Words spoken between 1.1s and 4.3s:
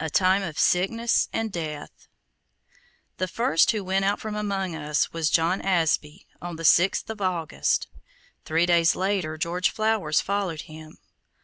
AND DEATH The first who went out